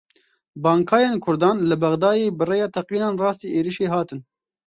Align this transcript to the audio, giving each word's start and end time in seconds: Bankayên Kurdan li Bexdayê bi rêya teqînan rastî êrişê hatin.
Bankayên 0.67 1.13
Kurdan 1.25 1.57
li 1.69 1.75
Bexdayê 1.83 2.27
bi 2.37 2.43
rêya 2.49 2.67
teqînan 2.75 3.15
rastî 3.21 3.47
êrişê 3.59 3.87
hatin. 3.93 4.19